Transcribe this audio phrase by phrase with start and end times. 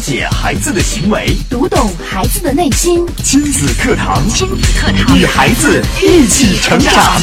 [0.00, 3.06] 解孩子的行为，读懂孩子的内心。
[3.18, 7.20] 亲子课堂，亲子课堂，与孩子一起成长。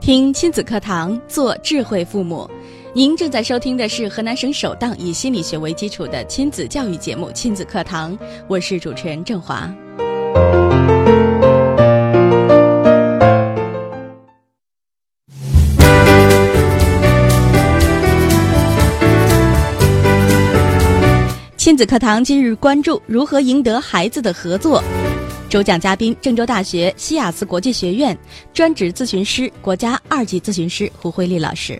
[0.00, 2.48] 听亲子课堂，做智慧父母。
[2.96, 9.68] 您正在收听的是河南省首档以心理学为基础的亲子教育节目《亲子课堂》，我是主持人郑华。
[21.56, 24.80] 亲子课堂今日关注如何赢得孩子的合作。
[25.50, 28.16] 主讲嘉宾：郑州大学西雅斯国际学院
[28.52, 31.76] 专职咨询师、国家二级咨询师胡慧丽老师。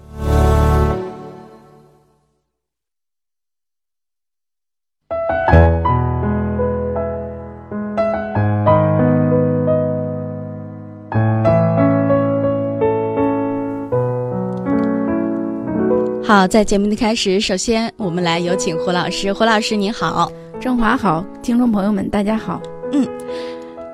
[16.26, 19.30] 好，在节目的开始，首先我们来有请胡老师。
[19.30, 22.62] 胡老师，你好，郑华好，听众朋友们，大家好。
[22.92, 23.06] 嗯，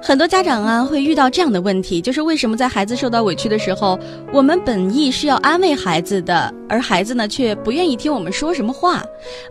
[0.00, 3.98] 很多家长啊会遇到这样的问题，就是为什么在孩子受到委屈的时候，
[4.32, 9.02] 我们本意是要安慰孩子的，而孩子呢却不愿意听我们说什么话？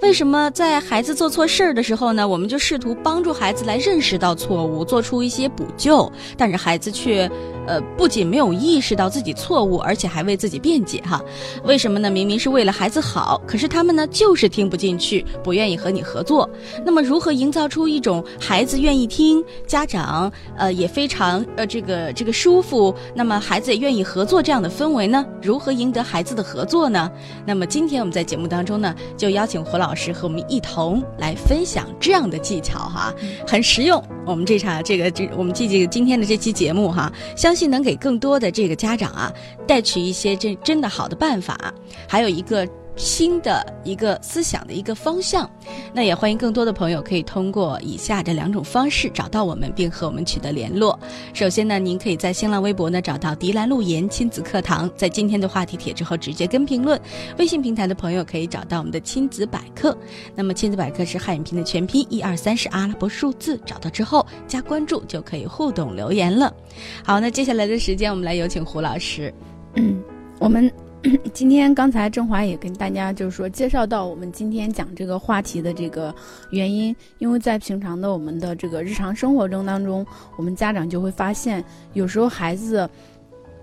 [0.01, 7.29] 为什么在孩子做错事儿的时候呢，我们就试图帮助孩子来认识到错误，做出一些补救，但是孩子却。
[7.69, 11.23] 呃，不仅没有意识到自己错误，而且还为自己辩解哈。
[11.63, 12.09] 为什么呢？
[12.09, 16.49] 明明是为了孩子好，可是他们呢就是听不进去，不愿意和你合作。
[16.83, 25.23] 那么，如何营造出一种孩子愿意听，家长呃也非常呃这个这个舒服，那么孩子也愿意合作这样的氛围呢？
[25.39, 27.11] 如何赢得孩子的合作呢？
[27.45, 33.13] 那么今天我们在节目当中呢，就邀请胡老师和我们一同来分享这样的技巧哈，
[33.47, 34.03] 很实用。
[34.25, 39.29] 我们这场这个这我们这这个今天的这期节目哈，相既能给更多的这个家长啊
[39.67, 41.73] 带去一些真真的好的办法，
[42.07, 42.65] 还有一个。
[42.99, 45.49] 新的一个思想的一个方向，
[45.93, 50.99] 那也欢迎更多的朋友可以通过以下这两种方式找到我们，并和我们取得联络。
[51.33, 56.99] 首先呢，您可以在新浪微博呢找到“迪兰路言亲子课堂”，在今天的话题帖之后直接跟评论。
[57.37, 59.97] 微信平台的朋友可以找到我们的亲子百科，
[60.35, 66.53] 那么亲子百科是汉语拼的全拼，一二三是阿拉伯数字，找到之后加关注就可以互动留言了。
[67.01, 69.33] 好，那接下来的时间我们来有请胡老师。
[69.75, 70.03] 嗯，
[70.37, 70.69] 我们。
[71.33, 76.13] 今天刚才郑华也跟大家就是说介绍到我们今天讲这个话题的这个
[76.49, 80.05] 原因，因为在平常的我们的这个日常生活中当中，
[80.35, 82.89] 我们家长就会发现，有时候孩子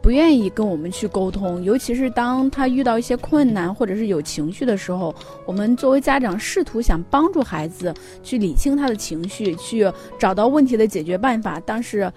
[0.00, 5.14] 不愿意跟我们去沟通，尤其是当他遇到一些困难或者是有情绪的时候，
[5.44, 7.92] 我们作为家长试图想帮助孩子
[8.22, 12.10] 去理清他的情绪，去找到问题的解决办法，但是。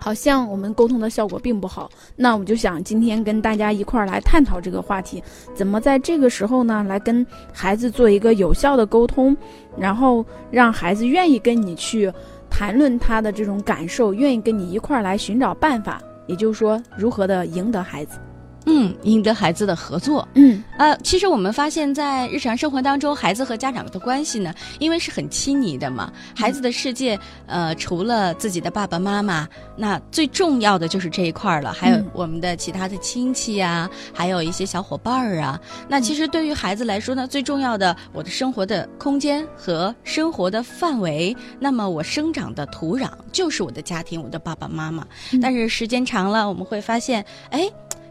[0.00, 5.22] 好像我们沟通的效果并不好，那我就想今天跟大家一块儿来探讨这个话题，
[5.54, 9.36] 怎么在这个时候呢，来跟孩子做一个有效的沟通，
[9.76, 12.10] 然后让孩子愿意跟你去
[12.48, 18.18] 谈论他的这种感受，愿意跟你一块儿来寻找办法，也就是说，如何的赢得孩子。
[18.70, 20.26] 嗯，赢得孩子的合作。
[20.34, 26.12] 嗯，呃，其实我们发现，在日常生活当中，孩子和家长的关系呢，因为是很亲昵的嘛。
[26.36, 31.72] 孩子的世界，呃，除了自己的爸爸妈妈，那最重要的就是这一块了。
[31.72, 35.60] 还有我们的其他的亲戚呀，还有一些小伙伴儿啊。
[35.88, 45.04] 那其实对于孩子来说呢，最重要的，我的生活的空间和生活的范围，那么我生长的土壤就是我的家庭，我的爸爸妈妈。
[45.42, 47.68] 但是时间长了，我们会发现，哎。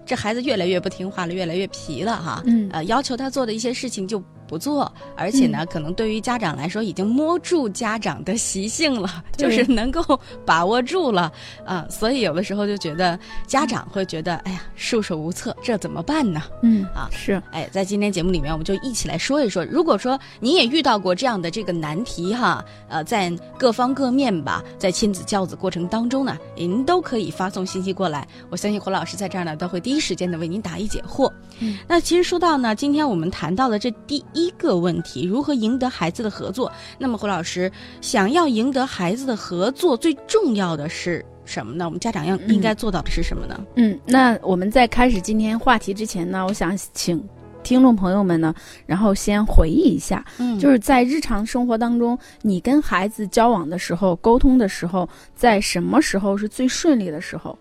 [0.09, 2.41] 这孩子越来越不听话了，越来越皮了哈。
[2.47, 4.19] 嗯，呃，要求他做的一些事情就。
[4.49, 11.31] 不做，而且呢，可能对于家长来说，已经摸住家长的习性了，就是能够把握住了
[11.63, 11.85] 啊。
[11.87, 16.41] 所以有的时候就觉得家长会觉得，哎呀，束手无策，这怎么办呢？
[16.63, 17.39] 嗯，啊，是。
[17.51, 31.31] 哎，在今天节目里面，我们就一起来说一说，如果说你也遇到过这样的这个难题哈，呃，在各方各面吧，在亲子教子过程当中呢，您都可以发送信息过来，我相信胡老师在这儿呢，都会第一时间的为您答疑解惑。
[31.59, 34.38] 嗯，那其实说到呢，今天我们谈到的这第一。
[34.39, 36.71] 一个问题，如何赢得孩子的合作？
[36.97, 41.86] 那么胡老师想要赢得孩子的合作，最重要的是什么呢？
[41.86, 43.59] 我们家长要应该做到的是什么呢？
[43.75, 47.21] 嗯，那我们在开始今天话题之前呢，我想请
[47.63, 48.53] 听众朋友们呢，
[48.86, 57.57] 然后先回忆一下，嗯，就是在日常生活当中，你跟孩子交往的时候、沟通的时候，在什么时候是最顺利的时候？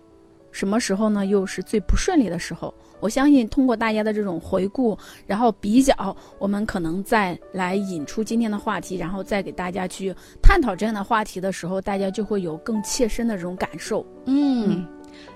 [0.51, 1.25] 什么时候呢？
[1.25, 2.73] 又是最不顺利的时候？
[2.99, 14.05] 我相信通过大家的这种回顾，然后比较，我们可能再来引出今天的话题，然后再给大家去探讨这样的话题的时候，大家就会有更切身的这种感受。
[14.25, 14.85] 嗯，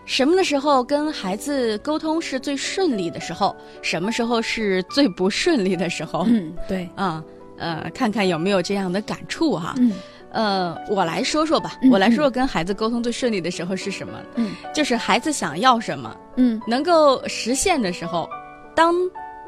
[0.05, 3.55] 什么的时候跟孩子沟通是最顺利的时候？
[3.81, 6.25] 什么时候是最不顺利的时候？
[6.27, 7.23] 嗯，对， 啊，
[7.57, 9.75] 呃，看看有没有这样的感触哈。
[9.77, 9.91] 嗯
[10.33, 14.19] 呃，我来说说吧，嗯我来说说跟孩子沟通最顺利的时候是什么？
[14.35, 14.51] 嗯。
[14.73, 16.59] 就是孩子想要什么，嗯。
[16.67, 18.27] 能够实现的时候，
[18.75, 18.93] 当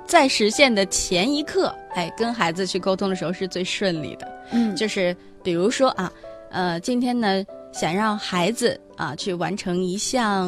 [0.06, 4.32] 在实现的前一刻，哎，跟孩子去沟通的时候是最顺利的。
[4.52, 6.12] 嗯，就是比如说啊，
[6.52, 7.44] 呃，今天呢
[7.74, 10.48] 想让孩子啊去完成一项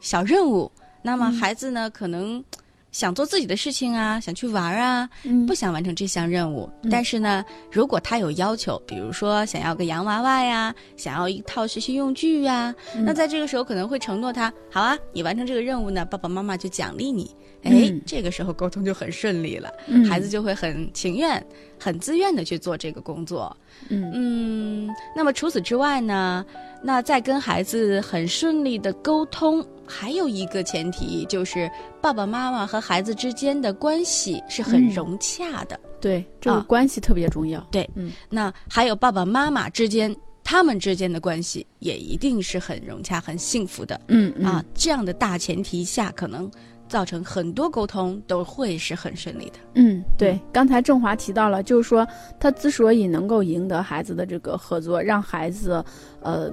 [0.00, 0.70] 小任务，
[1.02, 1.32] 那么嗯。
[1.32, 2.44] 孩子呢可能
[2.92, 5.46] 想做自己的事情啊，想去玩啊，嗯。
[5.46, 6.68] 不想完成这项任务。
[6.82, 6.90] 嗯。
[6.90, 13.04] 但是呢，如果他有要求，比如说想要个洋娃娃呀，想要一套学习用具呀，嗯。
[13.04, 17.30] 那在这个时候可能会承诺他，好啊，你完成这个任务呢，爸爸妈妈就奖励你。
[17.62, 18.00] 哎，嗯。
[18.06, 20.04] 这个时候沟通就很顺利了，嗯。
[20.06, 21.44] 孩子就会很情愿、
[21.80, 23.56] 很自愿的去做这个工作。
[23.88, 26.44] 嗯嗯，那么除此之外呢，
[26.82, 35.80] 那在跟孩子很顺利的沟通，还有一个前提就是爸爸妈妈和孩子之间的关系是很嗯融洽的。
[36.00, 37.60] 对，这个啊关系特别重要。
[37.70, 44.00] 对嗯那还有爸爸妈妈之间，他们之间的关系也一定是很融洽、很幸福的。
[44.08, 46.50] 嗯嗯啊，这样的大前提下，可能
[46.90, 49.58] 造成很多沟通都会是很顺利的。
[49.76, 52.06] 嗯，对，刚才郑华提到了，就是说
[52.38, 55.82] 他之所以能够赢得孩子的这个合作，让孩子
[56.20, 56.50] 呃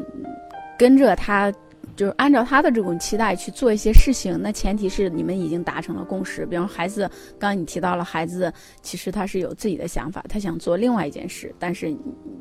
[0.77, 1.51] 跟着他。
[1.95, 6.45] 就是按照他的这种期待去做一些事情，那前提是你们已经达成了共识。
[6.45, 8.53] 比方孩子，刚刚你提到了孩子，
[8.83, 11.91] 其实他是有自己的想法，他想做另外一件事，但是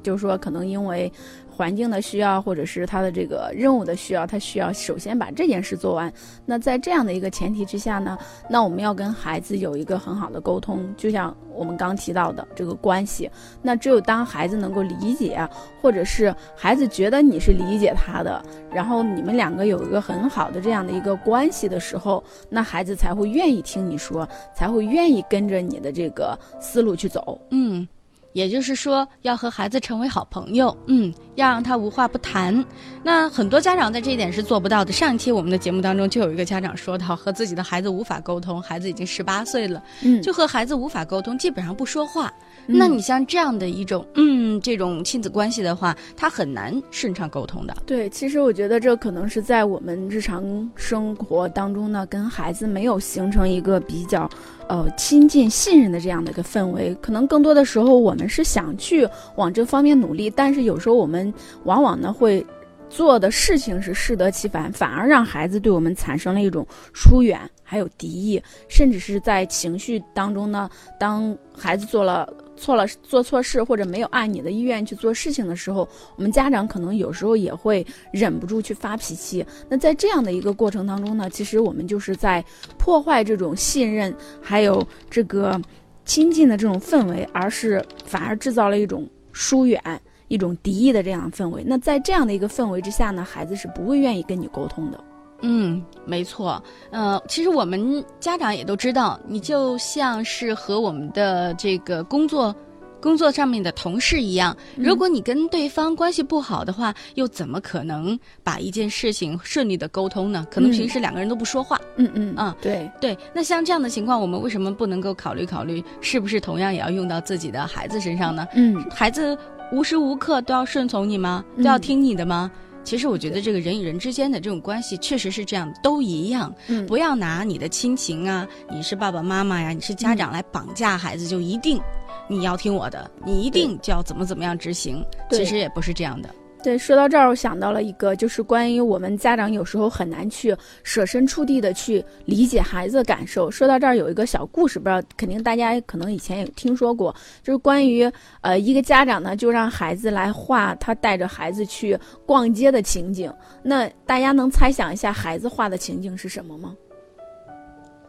[0.02, 1.10] 就是说可能因为
[1.56, 6.12] 环境的需要，或者是他的这个任务的需要，他需要首先把这件事做完。
[6.44, 8.18] 那在这样的一个前提之下呢，
[8.50, 13.30] 那我们要跟孩子有一个很好的沟通，就像我们刚提到的这个关系。
[13.62, 15.48] 那只有当孩子能够理解，
[15.80, 27.40] 或者是孩子觉得你是理解他的，然后你们两个有一个很好的这样的一个关系的时候，那孩子才会愿意听你说，才会愿意跟着你的这个思路去走。
[27.50, 27.88] 嗯，
[28.36, 32.62] 也就是说，要和孩子成为好朋友，嗯，要让他无话不谈。
[33.02, 34.92] 那很多家长在这一点是做不到的。
[34.92, 42.30] 上一期我们的节目当中就有一个家长说到，和自己的孩子无法沟通，孩子已经十八岁了，嗯就和孩子无法沟通，基本上不说话。
[42.66, 47.74] 嗯那你像这样的一种，嗯，这种亲子关系的话，他很难顺畅沟通的。
[47.86, 54.28] 对，其实我觉得这可能是在我们日常生活当中呢，跟孩子没有形成一个比较，
[54.68, 56.94] 呃，亲近、信任的这样的一个氛围。
[57.00, 61.32] 可能更多的时候，我们是想去往这方面努力，但是有时候我们
[61.64, 62.44] 往往呢会
[62.88, 72.28] 做的事情是适得其反，反而让孩子对我们产生了一种疏远，还有敌意，甚至是在情绪当中呢，当孩子做了。
[72.56, 79.44] 错了，做错事或者没有按你的意愿去做事情的时候，我们家长可能有时候也会忍不住去发脾气。
[79.68, 82.44] 那在这样的一个过程当中呢，其实我们就是在
[82.78, 85.60] 破坏这种信任，还有这个
[86.04, 89.80] 亲近的这种氛围，而是反而制造了一种疏远、
[90.28, 91.62] 一种敌意的这样的氛围。
[91.66, 95.04] 那在这样的一个氛围之下呢，孩子是不会愿意跟你沟通的。
[95.42, 96.62] 嗯，没错。
[96.90, 102.54] 呃，其实我们家长也都知道，你就像是和我们的这个工作。
[102.98, 110.44] 工作上面的同事一样，如果你跟对方关系不好的话，又怎么可能把一件事情顺利的沟通呢？
[110.50, 111.78] 可能嗯平时两个人都不说话。
[111.96, 118.48] 嗯嗯啊对，对，那像这样的情况，我们为什么不能够考虑考虑，是不是同样也要用到自己的孩子身上呢？
[118.54, 119.38] 嗯孩子
[119.70, 121.44] 无时无刻都要顺从你吗？
[121.58, 122.50] 都嗯要听你的吗？
[122.86, 126.54] 其实我觉得这个人与人之间的这种关系确实是这样，都一样。
[126.68, 131.82] 嗯不要拿你的亲情啊，你是爸爸妈妈呀，你是家长来绑架孩子，就一定
[132.28, 135.04] 你要听我的，你一定就要怎么怎么样执行。
[135.28, 136.32] 对其实也不是这样的。
[136.62, 143.48] 对，说到这儿，我想到了一个，就是关于我们家长有时候很难去设身处地的去理解孩子的感受。
[143.48, 148.10] 说到这儿，有一个小故事，不知道肯定大家可能以前也听说过，就是关于
[148.40, 151.96] 呃一个家长呢，就让孩子来画他带着孩子去
[152.26, 153.32] 逛街的情景。
[153.62, 156.74] 那大家能猜想一下孩子画的情景是什么吗？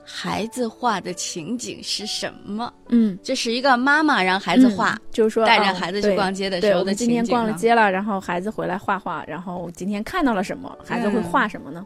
[0.09, 2.73] 孩子画的情景是什么？
[2.87, 10.75] 嗯，这是一个妈妈让孩子画，嗯就是说带着哦孩子去逛街的，时候的今天逛了街了，然后孩子回来画画，然后今天看到了什么？
[10.87, 11.85] 孩子会嗯画什么呢？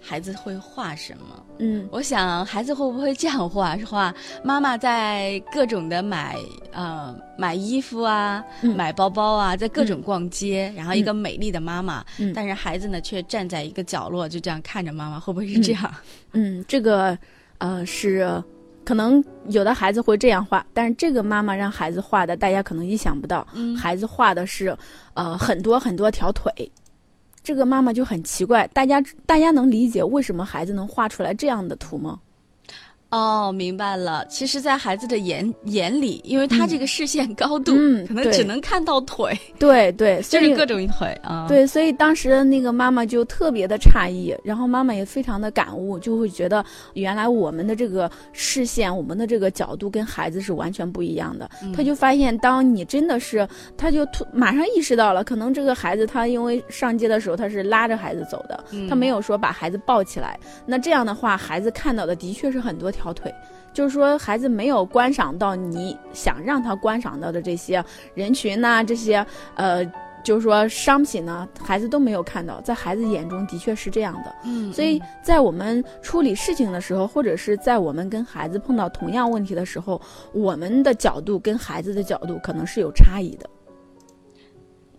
[0.00, 1.44] 孩子会画什么？
[1.58, 3.76] 嗯我想孩子会不会这样画？
[3.76, 6.36] 是画妈妈在各种的买
[6.72, 15.92] 呃买衣服啊，嗯买包包啊，在各种逛街，然后一个美丽的妈妈，嗯但是孩子呢却站在一个角落，就这样看着妈妈，会不会是这样？
[16.32, 17.18] 嗯，这个
[17.58, 18.42] 呃，是
[18.84, 24.76] 可能有的孩子会这样画，但是这个妈妈让孩子画的，大家可能意想不到，嗯孩子画的是
[25.14, 26.50] 呃很多很多条腿。
[27.42, 32.18] 这个妈妈就很奇怪，大家大家能理解为什么孩子能画出来这样的图吗？
[33.10, 34.24] 哦，明白了。
[34.28, 46.62] 其实，在孩子的眼眼里，因为他这个视线高度，嗯可能只能看到腿，对对， 就是各种腿啊。，对，所以当时那个妈妈就特别的诧异，然后妈妈也非常的感悟，就会觉得
[46.92, 51.48] 原来我们的这个视线，我们的这个角度跟孩子是完全不一样的。
[51.62, 60.38] 嗯他就发现，当你真的是，他就突马上意识到了，可能这个孩子他因为上街的时候他是拉着孩子走的，嗯他没有说把孩子抱起来。
[60.66, 63.32] 那这样的话，孩子看到的的确是很多条腿。
[63.72, 69.24] 就是说，孩子没有观赏到你想让他观赏到的这些人群呐、这些
[69.54, 69.84] 呃，
[70.24, 74.34] 就是说商品呢，孩子都没有看到，在孩子眼中的确是这样的。
[74.44, 80.00] 嗯，所以在我们处理事情的时候，或者是在我们跟孩子碰到同样问题的时候，
[80.32, 83.48] 我们的角度跟孩子的角度可能是有差异的。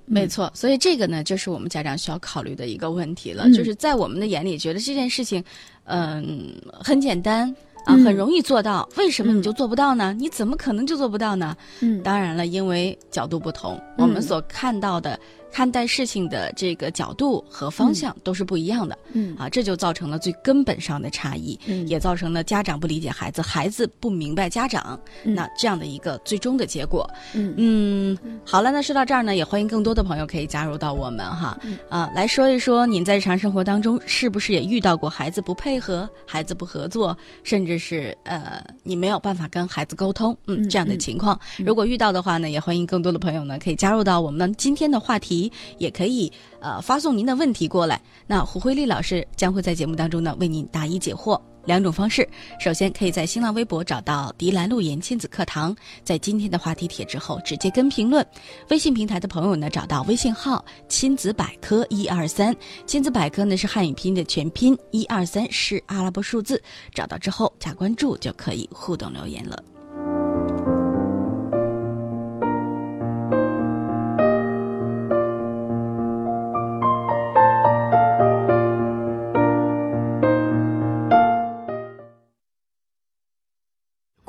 [0.05, 5.43] 没错，所以这个呢，就是我们家长需要考虑的一个问题了，嗯就是在我们的眼里，觉得这件事情，
[5.83, 7.53] 嗯，很简单
[7.85, 8.03] 啊，嗯。
[8.05, 9.41] 很容易做到，为什么你嗯。
[9.41, 10.13] 就做不到呢？
[10.17, 11.55] 你怎么可能就做不到呢？
[11.81, 12.01] 嗯。
[12.03, 15.19] 当然了，因为角度不同，我们所看到的、
[15.51, 19.35] 看待事情的这个角度和方向都是不一样的、嗯。
[19.37, 21.87] 啊，这就造成了最根本上的差异，嗯。
[21.87, 25.33] 也造成了家长不理解孩子，孩子不明白家长，嗯。
[25.33, 27.09] 那这样的一个最终的结果。
[27.33, 27.53] 嗯。
[27.57, 31.77] 嗯，好了，那说到这儿呢，也欢迎更多的朋友可以加入到我们哈，嗯。
[31.89, 41.39] 啊，来说一说您在日常生活当中是不是也遇到过孩子不配合、孩子不合作，甚至是呃你没有办法跟孩子沟通，嗯，嗯这样的嗯情况。
[41.57, 45.38] 如果遇到的话呢，也欢迎更多的朋友呢可以加入到我们今天的话题，
[45.77, 48.01] 也可以呃发送您的问题过来。
[48.25, 51.39] 那胡慧丽老师将会在节目当中呢为您答疑解惑。
[51.65, 52.27] 两种方式，
[52.57, 58.25] 首先可以在新浪微博找到“迪兰路言亲子课堂”，在今天的话题帖之后直接跟评论。
[58.69, 62.55] 微信平台的朋友呢，找到微信号“亲子百科一二三”，
[62.87, 66.59] 亲子百科呢是汉语拼音的全拼，一二三是阿拉伯数字。
[66.95, 69.61] 找到之后加关注就可以互动留言了。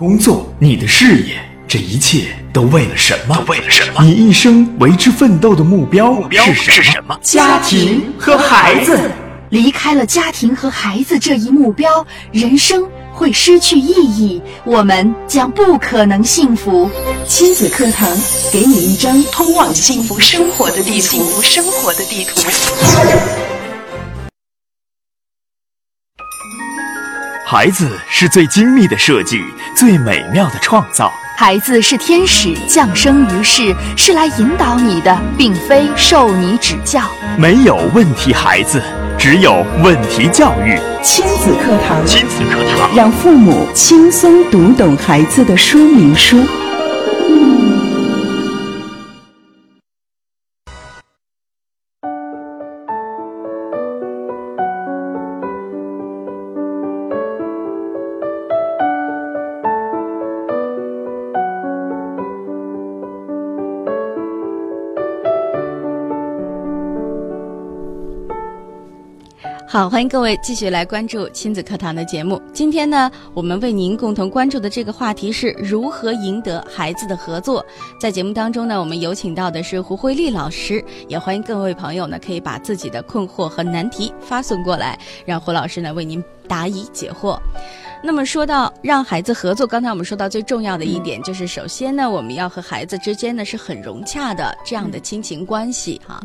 [0.00, 1.38] 工作，你的事业，
[1.68, 3.36] 这一切都为了什么？
[3.36, 4.02] 都为了什么？
[4.02, 6.72] 你一生为之奋斗的目标目标是什么？
[6.72, 8.98] 是什么家庭和孩子。
[9.50, 16.88] 离开了家庭和孩子这一目标，人生会失去意义，我们将不可能幸福。
[17.28, 18.08] 亲子课堂
[18.50, 21.00] 给你一张通往幸福生活的地图。
[21.00, 23.49] 幸福生活的地图。
[27.52, 29.42] 孩子是最精密的设计，
[29.74, 31.12] 最美妙的创造。
[31.36, 37.02] 孩子是天使降生于世，是来引导你的，并非受你指教。
[37.36, 38.80] 没有问题孩子，
[39.18, 40.78] 只有问题教育。
[41.02, 46.46] 亲子课堂，亲子课堂，让父母轻松读懂孩子的说明书。
[69.72, 72.42] 好，欢迎各位继续来关注亲子课堂的节目。
[72.52, 77.64] 今天呢，我们为您共同关注的这个话题是如何赢得孩子的合作。
[78.00, 87.38] 在节目当中呢，我们有请到的是胡慧丽老师，也欢迎各位朋友呢可以把自己的困惑和难题发送过来，让胡老师呢为您答疑解惑。
[88.02, 96.20] 那么说到让孩子合作，刚才我们说到最重要的一点，就是首先呢，我们要和孩子之间呢是很融洽的这样的亲情关系哈。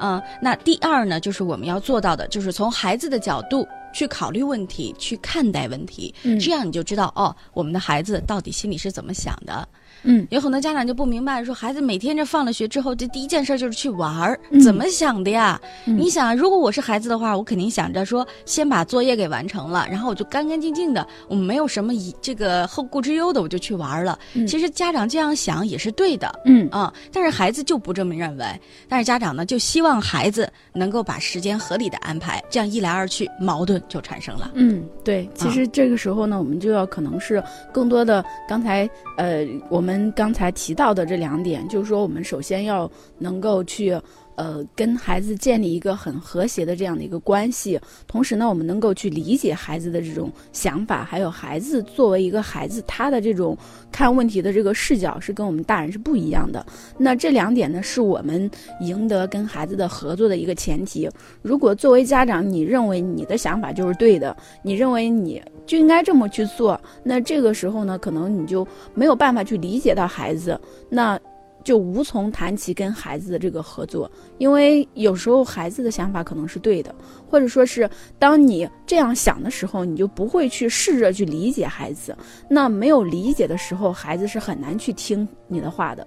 [0.00, 9.68] 嗯、那第二呢，就是我们要做到的，就是从孩子的角度去考虑问题，去看待问题，嗯这样你就知道哦，我们的孩子到底心里是怎么想的。
[10.02, 15.60] 嗯有很多家长就不明白，说孩子每天这放了学之后，这第一件事就是去玩儿，嗯怎么想的呀？
[15.86, 24.18] 嗯你想，如果我是孩子的话，我肯定想着说，先把作业给完成了，然后我就干干净净的，我没有什么疑这个后顾之忧的，我就去玩了。
[24.34, 26.28] 嗯其实家长这样想也是对的。
[26.44, 28.44] 嗯啊、但是孩子就不这么认为，
[28.88, 34.50] 但是家长呢就希望孩子能够把时间合理的安排，这样一来二去，矛盾就产生了。
[34.54, 37.42] 嗯，对，其啊实这个时候呢，我们就要可能是
[37.72, 43.96] 更多的刚才呃，我我们刚才提到的这两点，就是说我们首先要能够去
[44.38, 53.58] 呃跟孩子建立一个很和谐的这样的一个关系，同时呢，我们能够去理解孩子的这种想法，还有孩子作为一个孩子他的这种
[53.90, 56.64] 看问题的这个视角是跟我们大人是不一样的。
[56.96, 58.48] 那这两点呢，是我们
[58.80, 61.10] 赢得跟孩子的合作的一个前提。
[61.42, 68.64] 如果作为家长，你认为你的想法就是对的，你认为你就应该这么去做，那这个时候呢，可能你就
[68.94, 71.18] 没有办法去理解到孩子，那
[71.68, 74.10] 就无从谈起跟孩子的这个合作。
[74.38, 76.94] 因为有时候孩子的想法可能是对的，
[77.28, 82.16] 或者说是当你这样想的时候，你就不会去试着去理解孩子。
[82.48, 86.06] 那没有理解的时候，孩子是很难去听你的话的。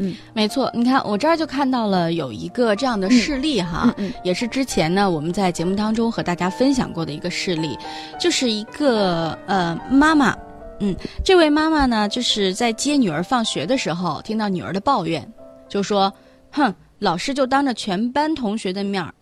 [0.00, 7.76] 嗯，没错，你看我这儿就看到了有一个这样的事例哈，嗯也是之前呢我们在节目当中和大家分享过的一个事例，
[8.18, 10.38] 就是一个呃妈妈，
[10.80, 10.94] 嗯，
[11.24, 15.26] 这位妈妈呢就是在接女儿放学的时候，听到女儿的抱怨，
[15.68, 16.12] 就说，
[16.50, 19.12] 哼，老师就当着全班同学的面儿，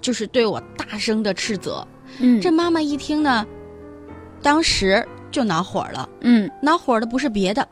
[0.00, 1.86] 就是对我大声的斥责，
[2.18, 3.46] 嗯这妈妈一听呢，
[4.42, 6.08] 当时就恼火了。
[6.20, 7.66] 嗯恼火的不是别的，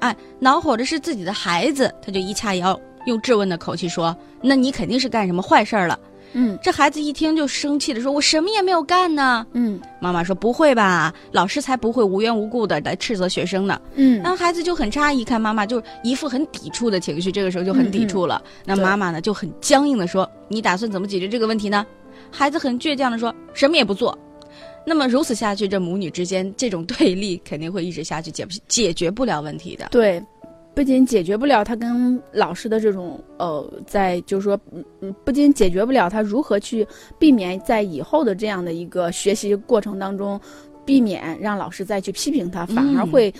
[0.00, 5.98] 哎，恼火的是自己的孩子，她就一掐腰，用质问的口气说：“那你肯定是干什么坏事儿了。
[6.32, 9.46] 嗯”这孩子一听就生气的说：“我什么也没有干呢。
[9.52, 18.42] 嗯”妈妈说：“不会吧，老师才不会无缘无故的来斥责学生呢。”嗯然后孩子就很诧异，看妈妈就一副很抵触的情绪，这个时候就很抵触了。
[18.64, 21.86] 那妈妈呢就很僵硬的说：“你打算怎么解决这个问题呢？”
[22.30, 24.16] 孩子很倔强的说：“什么也不做。”
[24.84, 29.86] 那么如此下去，这母女之间这种对立肯定会一直下去，解不解决不了问题的。
[29.92, 30.20] 对，
[30.74, 36.86] 不仅解决不了他跟老师的这种呃，在就是说，嗯嗯，不仅解决不了他如何去
[37.18, 40.40] 避免在以后的这样的一个学习过程当中，
[40.84, 43.34] 避免让老师再去批评他，反而嗯会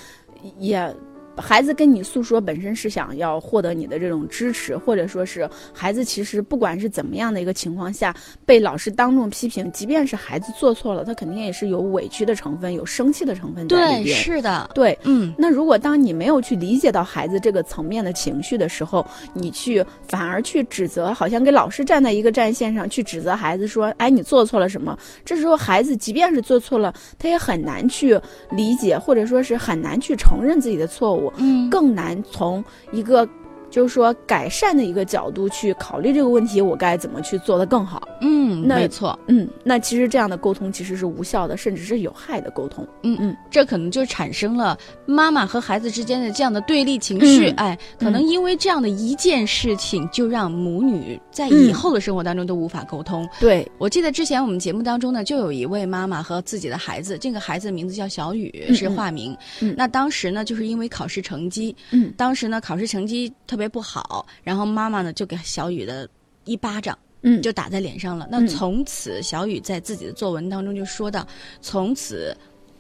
[0.59, 0.95] 也。
[1.37, 28.19] 孩子跟你诉说，本身是想要获得你的这种支持，或者说是孩子其实不管是怎么样的一个情况下，被老师当众批评，即便是孩子做错了，他肯定也是有委屈的成分，有生气的成分在里对，是的，对，嗯，那如果当你没有去理解到孩子这个层面的情绪的时候，你去反而去指责，好像跟老师站在一个战线上去指责孩子说：“哎，你做错了什么？”这时候孩子即便是做错了，他也很难去
[28.51, 33.29] 理解，或者说是很难去承认自己的错误，嗯，更难从一个
[33.73, 38.07] 就是说改善的一个角度去考虑这个问题，我该怎么去做得更好。
[38.21, 42.87] 嗯，那没错，嗯，那其实这样的沟通其实是无效的，甚至是有害的沟通。
[43.03, 47.49] 嗯嗯这可能就产生了妈妈和孩子之间的这样的对立情绪。
[47.49, 53.27] 嗯哎，可能因为这样的一件事情，就让母女在以后的生活当中都无法沟通。
[53.41, 59.35] 对，我记得之前我们节目当中呢，就有一位妈妈和自己的孩子，这个孩子的名字叫小雨，嗯是化名。
[59.61, 66.09] 嗯那当时呢，就是因为考试成绩，嗯当时呢考试成绩特别不好，然后妈妈呢就给小雨的
[66.45, 66.99] 一巴掌。
[67.25, 68.27] 嗯，就打在脸上了。
[68.29, 71.25] 那嗯从此，小雨在自己的作文当中就说到：
[71.61, 72.37] 从此，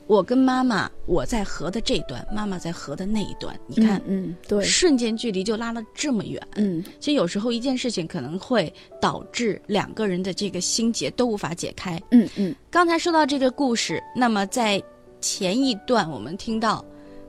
[0.08, 3.56] 我跟妈妈我在河的这端，妈妈在河的那一端。
[3.68, 6.44] 你看，嗯，嗯对，瞬间距离就拉了这么远。
[6.56, 12.02] 嗯其实有时候一件事情可能会导致两个人的这个心结都无法解开。
[12.10, 14.82] 嗯嗯刚才说到这个故事，那么在
[15.20, 16.84] 前一段我们听到，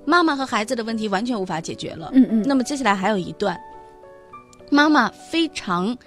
[0.06, 2.12] 妈妈和孩子的问题完全无法解决了。
[2.14, 3.60] 嗯嗯，那么接下来还有一段，
[4.70, 5.98] 妈妈非常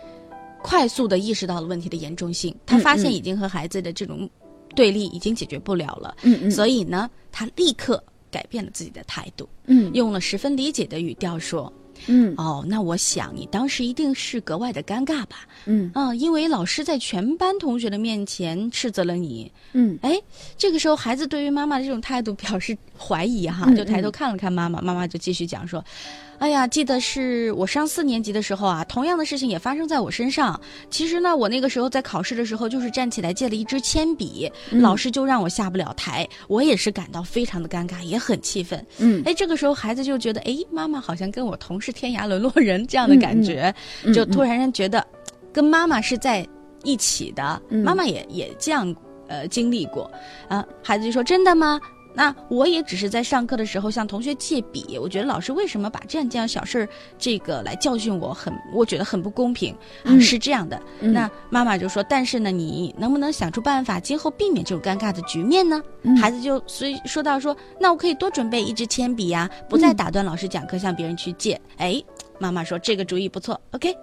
[0.62, 3.12] 快速的意识到了问题的严重性，她发现嗯。
[3.12, 4.28] 已经和孩子的这种
[4.74, 9.92] 对立已经解决不了了，嗯嗯，所以呢，她立刻改变了自己的态度，嗯。
[9.94, 11.72] 用了十分理解的语调说
[12.06, 15.46] 嗯：“哦，那我想你当时一定是格外的尴尬吧？
[15.64, 19.50] 嗯啊，因为老师在全班同学的面前斥责了你。
[19.72, 20.20] 嗯哎，
[20.56, 25.84] 这个时候孩子对于妈妈的这种态度表示怀疑哈，嗯就抬头看了看妈妈，妈妈就继续讲说。”
[26.38, 30.60] 哎呀，记得是我上四年级的时候啊，同样的事情也发生在我身上。
[30.90, 38.84] 其实呢，我那个时候在考试的时候，就是站起来借了一支铅笔，嗯老师就让我下不了台，我也是感到非常的尴尬，也很气愤。
[38.98, 45.04] 嗯哎，这个时候孩子就觉得，哎，妈妈好像跟我同是天涯沦落人这样的感觉，嗯就突然间觉得，
[45.52, 46.46] 跟妈妈是在
[46.84, 48.94] 一起的，嗯妈妈也也这样
[49.26, 50.10] 呃经历过
[50.48, 50.64] 啊。
[50.82, 51.80] 孩子就说：“真的吗？”
[52.16, 59.76] 那我也只是在上课的时候向同学借笔，我觉得老师为什么把这样这样小事儿这个来教训我，很我觉得很不公平。
[60.18, 61.12] 是这样的，嗯。
[61.12, 66.16] 那妈妈就说：“但是呢，你能不能想出办法，今后避免这种尴尬的局面呢？”嗯。
[66.16, 69.96] 孩子就所以说到说：“那我可以多准备一支铅笔呀，不再嗯。
[69.96, 71.60] 打断老师讲课向别人去借。
[71.76, 72.02] 哎，
[72.38, 73.94] 妈妈说这个主意不错，OK，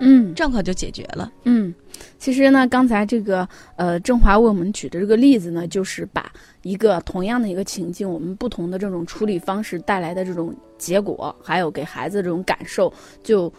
[0.00, 1.32] 嗯正好就解决了。
[1.44, 1.74] 嗯，
[2.18, 6.30] 其实呢，刚才这个呃，郑华为我们举的这个例子呢，就是把
[6.62, 13.52] 一个同样的一个情境，我们不同的这种处理方式带来的这种结果，还有给孩子这种感受，就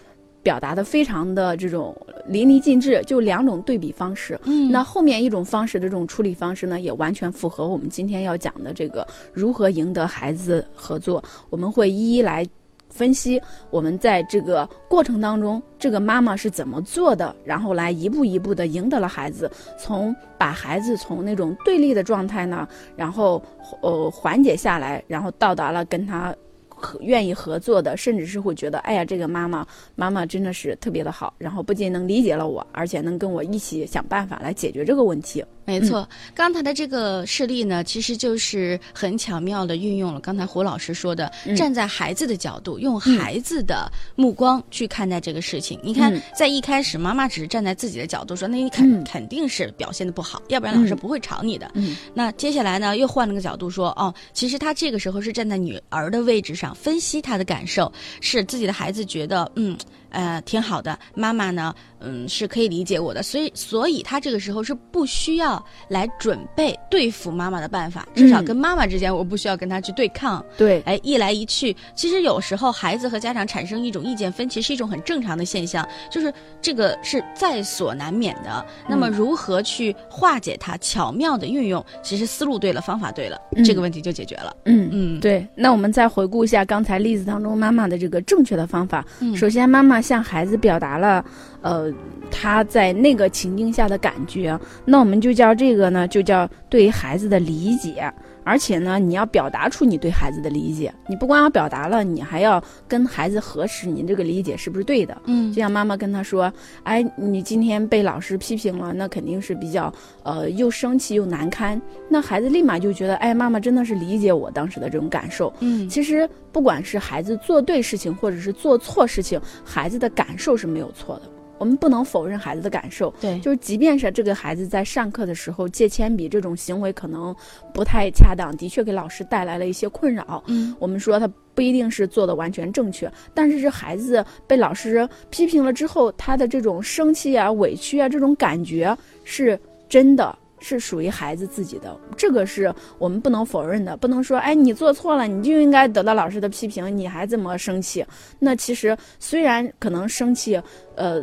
[0.43, 1.95] 表达的非常的这种
[2.27, 4.39] 淋漓尽致，就两种对比方式。
[4.45, 11.23] 嗯那后面一种方式的这种处理方式呢，也完全符合我们今天要讲的这个如何赢得孩子合作。
[11.49, 12.47] 我们会一一来
[12.89, 23.41] 分析我们在这个过程当中，这个妈妈是怎么做的，然后来一步一步的赢得了孩子，从把孩子从那种对立的状态呢，然后
[23.81, 26.35] 呃缓解下来，然后到达了跟他。
[26.79, 35.43] 合愿意合作的，甚至是会觉得，哎呀，这个妈妈妈妈真的是特别的好，然后不仅能理解了我，而且能跟我一起想办法来解决这个问题。
[35.67, 41.53] 没错，刚才的这个事例呢，其实就是很巧妙的运用了刚才胡老师说的，嗯。
[41.57, 45.77] 站在孩子的角度，用孩子的目光去看待这个事情。
[45.83, 49.03] 你看嗯，在一开始，妈妈只是站在自己的角度说，那你肯、嗯。
[49.03, 50.97] 肯定是表现的不好，要不然老师嗯。
[50.97, 51.69] 不会吵你的。
[51.73, 51.97] 嗯。
[52.13, 59.77] 那接下来呢，又换了个角度说，哦，其实他这个时候是站在女儿的位置上分析她的感受，是自己的孩子觉得，嗯，
[60.09, 70.43] 呃，挺好的，妈妈呢，嗯，是可以理解我的，所以，所以他这个时候是不需要来准备对付妈妈的办法，至少嗯跟妈妈之间，我不需要跟他去对抗。
[70.57, 78.65] 对，哎，一来一去，其实有时候孩子和家长产生一种意见分歧是一种很正常的现象，就是这个是在所难免的。
[78.87, 84.55] 那么嗯如何去化解它，巧妙的运用，其实思路对了，方法对了，嗯这个问题就解决了。
[84.65, 89.05] 嗯嗯，对，那我们再回顾一下刚才例子当中妈妈的这个正确的方法。
[89.19, 91.25] 嗯首先，妈妈向孩子表达了，
[91.61, 91.91] 呃，
[92.31, 94.57] 他在那个情境下的感觉。
[94.85, 98.09] 那我们就叫这个呢，就叫对于孩子的理解。
[98.47, 100.93] 而且呢，你要表达出你对孩子的理解。
[101.05, 105.21] 你不光要表达了，你还要跟孩子核实你这个理解是不是对的。
[105.25, 106.51] 嗯就像妈妈跟他说
[106.83, 121.23] ：“哎，你今天被老师批评了，那肯定是比较呃又生气又难堪。”那孩子立马就觉得：“哎，妈妈真的是理解我当时的这种感受。”嗯其实不管是孩子做对事情，或者是做错事情，孩子的感受是没有错的。
[121.57, 127.35] 我们不能否认孩子的感受，对，就是即便是这个孩子在上课的时候借铅笔这种行为可能
[127.73, 130.43] 不太恰当，的确给老师带来了一些困扰。
[130.47, 140.37] 嗯我们说他不一定是做的完全正确，但是这孩子被老师批评了之后，他的这种生气啊、委屈啊这种感觉是真的。
[140.59, 148.05] 是属于孩子自己的，这个是我们不能否认的，不能说，哎，你做错了，你就应该得到老师的批评，你还这么生气。
[148.39, 150.61] 那其实虽然可能生气，
[150.95, 151.21] 呃，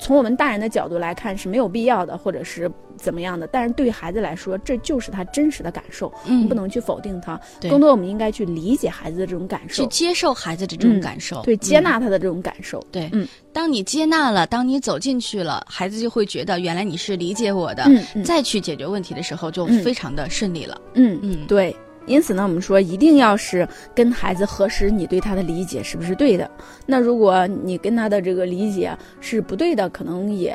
[0.00, 2.70] 从我们大人的角度来看是没有必要的，或者是
[3.02, 7.38] 怎么样的，但是对于孩子来说，这就是他真实的感受，我们嗯不能去否定他。
[7.60, 12.80] 对更多我们应该去理解孩子的这种感受去，接受孩子的这种嗯感受，对，接嗯纳他的这种感受。
[12.92, 20.80] 对，嗯，当你接纳了，当你走进去了，孩子就会觉得原来你是理解我的，嗯嗯再去解决问题的时候就嗯非常的顺利了。
[20.94, 21.74] 嗯嗯，对。
[22.04, 26.50] 因此呢，我们说一定要是跟孩子核实你对他的理解是不是对的。
[26.84, 30.52] 那如果你跟他的这个理解是不对的，可能也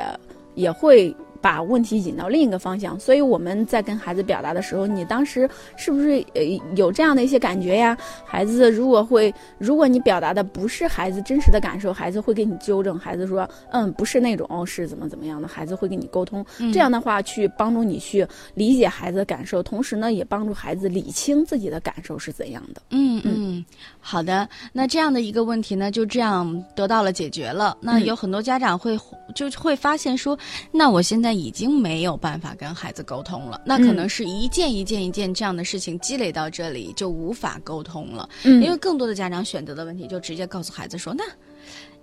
[0.56, 2.98] 也会把问题引到另一个方向。
[2.98, 6.42] 所以我们在跟孩子表达的时候，你当时是不是呃
[6.76, 7.96] 有这样的一些感觉呀？
[8.24, 12.98] 孩子如果会，如果你表达的不是孩子真实的感受，孩子会给你纠正。
[12.98, 16.44] 孩子说，嗯，不是那种，是怎么怎么样的，孩子会跟你沟通。
[16.58, 22.82] 嗯这样的话，去帮助你去理解孩子的感受，同时呢，也帮助孩子理清自己的感受是怎样的。
[22.90, 23.64] 嗯嗯，
[24.00, 24.48] 好的。
[24.72, 27.76] 那这样的一个问题呢，就这样得到了解决了。
[27.80, 28.98] 那嗯有很多家长会
[29.34, 30.38] 就会发现说，
[30.70, 33.60] 那我现在已经没有办法跟孩子沟通了。
[33.64, 38.28] 那可嗯能是一件一件一件这样的事情积累到这里，就无法沟通了。
[38.44, 41.24] 嗯因为更多的家长选择的问题，就直接告诉孩子说，那。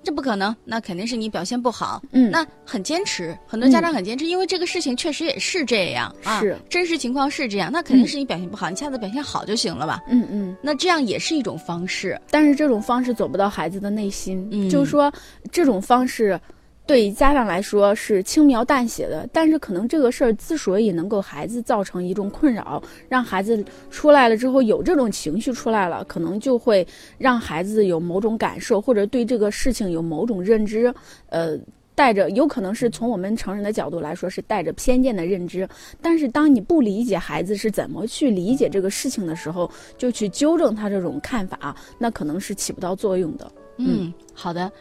[0.04, 2.00] 这不可能，那肯定是你表现不好。
[2.12, 10.00] 嗯那很坚持，很多家长很坚持，因为这个事情确实也是这样啊，是真实情况是这样，那肯定是你表现不好，你下次表现好就行了吧？
[10.08, 12.22] 嗯嗯，那这样也是一种方式。
[12.30, 15.12] 但是这种方式走不到孩子的内心，嗯就是说
[15.52, 16.40] 这种方式。
[16.86, 30.94] 对于家长来说是轻描淡写的，但是可能这个事儿之所以能够孩子造成一种困扰，让孩子出来了之后有这种情绪出来了，可能就会让孩子有某种感受，或者对这个事情有某种认知，
[31.30, 31.58] 呃。
[31.98, 35.66] 带着有可能是从我们成人的角度来说是带着偏见的认知，
[36.02, 43.50] 但是当你不理解孩子是怎么去理解这个事情的时候，就去纠正他这种看法，那可能是起不到作用的。
[43.78, 44.72] 嗯，好的，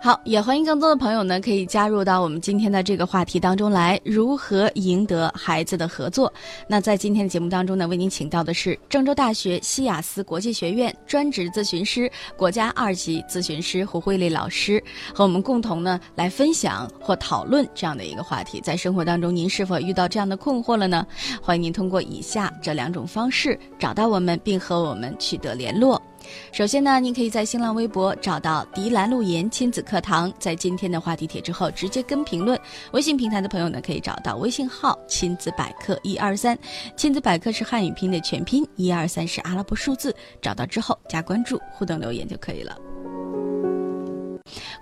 [0.00, 6.32] 好，也欢迎更多的朋友呢可以加入到我们今天的这个话题当中来，如何赢得孩子的合作？
[6.66, 14.82] 那在今天的节目当中呢，为您请到的是郑州大学西雅思国际学院专职咨询师、国家二级咨询师胡慧丽老师，
[15.12, 18.62] 和我们共同呢来分享或讨论这样的一个话题。
[18.62, 21.06] 在生活当中，您是否遇到这样的困惑了呢？
[21.42, 26.00] 欢迎您通过以下这两种方式找到我们，并和我们取得联络。
[26.52, 32.58] 首先呢，您可以在新浪微博找到“迪兰路言亲子课堂”，在今天的话题帖之后直接跟评论。
[32.92, 36.58] 微信平台的朋友呢，可以找到微信号“亲子百科一二三”，
[36.96, 40.14] 亲子百科是汉语拼音的全拼，一二三是阿拉伯数字。
[40.40, 42.76] 找到之后加关注，互动留言就可以了。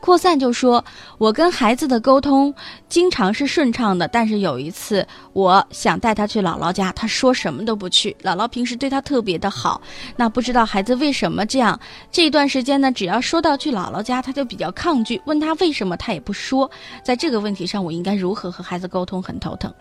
[0.01, 0.85] 扩散就说，
[1.19, 2.55] 我跟孩子的沟通
[2.89, 8.17] 经常是顺畅的，但是有一次我想带他去姥姥家，他说什么都不去。
[8.23, 9.81] 姥姥平时对他特别的好，
[10.17, 11.79] 那不知道孩子为什么这样？
[12.11, 15.21] 这段时间呢，只要说到去姥姥家，他就比较抗拒。
[15.27, 16.71] 问他为什么，他也不说。
[17.03, 19.23] 在这个问题上，我应该如何和孩子沟通？
[19.23, 19.73] 很头疼。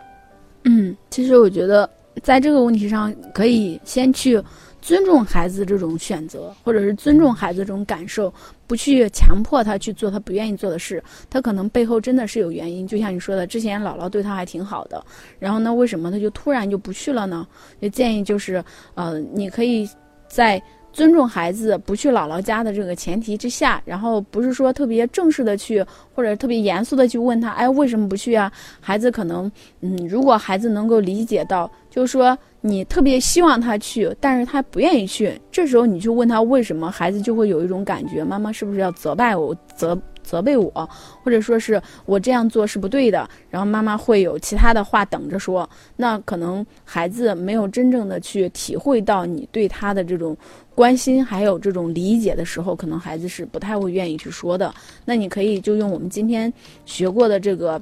[0.64, 1.88] 嗯，其实我觉得
[2.24, 4.42] 在这个问题上，可以先去。
[4.86, 8.32] 尊重孩子这种选择，或者是尊重孩子这种感受，
[8.68, 11.04] 不去强迫他去做他不愿意做的事。
[11.28, 15.04] 他可能背后真的是有原因，就像你说的，之前姥姥对他还挺好的，
[15.40, 17.48] 然后呢，为什么他就突然就不去了呢？
[17.82, 19.90] 就建议就是，呃，你可以
[20.28, 20.62] 在。
[20.94, 28.50] 尊重孩子不去姥姥家的这个前提之下，然后不是说特别正式的去，或者特别严肃的去问他，哎，为什么不去啊？
[28.80, 39.96] 孩子可能，嗯，如果孩子能够理解到，就是说你特别希望他去，但是他不愿意去，这时候你去问他为什么，孩子就会有一种感觉，妈妈是不是要责备我，责。
[40.26, 40.90] 责备我，
[41.24, 45.70] 或者说是我这样做是不对的，然后妈妈会有其他的话等着说。
[45.96, 50.36] 那可能孩子没有真正的去体会到你对他的这种
[50.74, 54.74] 关心，还有这种理解的时候，可能孩子是不太会愿意去说的。
[55.06, 56.52] 那你可以就用我们今天
[56.88, 57.80] 学过的这个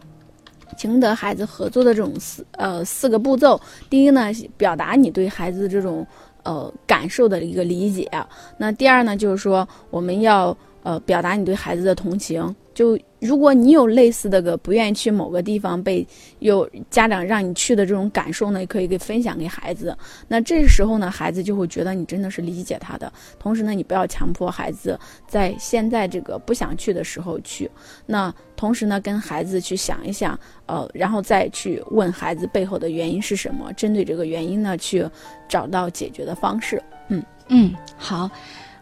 [0.84, 3.60] 赢得孩子合作的这种四呃四个步骤。
[3.90, 6.06] 第一呢，表达你对孩子这种
[6.44, 8.10] 呃感受的一个理解。
[8.58, 10.56] 那第二呢，就是说我们要。
[10.84, 12.56] 呃，表达你对孩子的同情。
[12.74, 16.06] 就如果你有类似的个不愿意去某个地方被
[16.39, 19.96] 有家长让你去的这种感受呢，也可以给分享给孩子。
[20.28, 23.13] 那这时候呢，孩子就会觉得你真的是理解他的。
[23.38, 27.69] 同时呢，你不要强迫孩子在现在这个不想去的时候去。
[28.08, 35.08] 那同时呢，跟孩子去想一想，呃，然后再去问孩子背后的原因是什么，针对这个原因呢，去
[35.48, 36.82] 找到解决的方式。
[37.10, 38.28] 嗯嗯，好。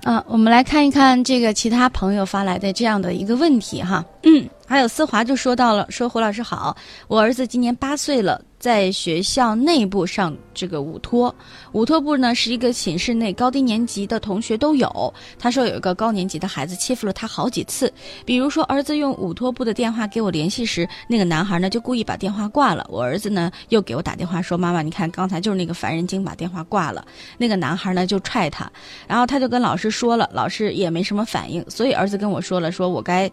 [0.03, 4.03] 嗯，我们来看一看这个其他朋友发来的这样的一个问题哈。
[4.23, 6.75] 嗯，还有思华就说到了，说胡老师好，
[7.07, 8.41] 我儿子今年八岁了。
[8.61, 11.33] 在学校内部上这个午托，
[11.71, 15.11] 午托部呢是一个寝室内高低年级的同学都有。
[15.39, 17.91] 他说有一个高年级的孩子欺负了他好几次，
[18.23, 22.85] 比如说儿子用午托部的电话给我联系时，那个男孩呢就故意把电话挂了。
[22.87, 27.03] 我儿子呢又给我打电话说：“妈妈，你看刚才就是那个烦人精把电话挂了。”
[27.39, 28.71] 那个男孩呢就踹他，
[29.07, 33.27] 然后他就跟老师说了，老师也没什么反应，所以儿子跟我说了，说我该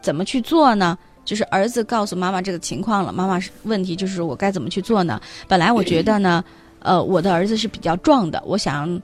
[0.00, 0.96] 怎么去做呢？
[1.24, 5.20] 就是儿子告诉妈妈这个情况了，妈妈是问题就是我该怎么去做呢？
[5.46, 6.42] 本来我觉得呢，
[6.80, 9.00] 呃，我的儿子是比较壮的，我想，